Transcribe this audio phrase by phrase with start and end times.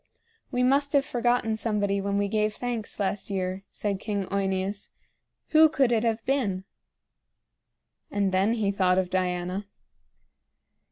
[0.49, 4.89] "We must have forgotten somebody when we gave thanks last year," said King OEneus.
[5.49, 6.63] "Who could it have been?"
[8.09, 9.67] And then he thought of Diana.